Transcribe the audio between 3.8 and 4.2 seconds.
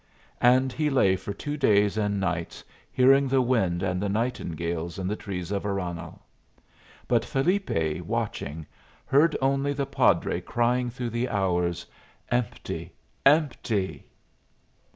and the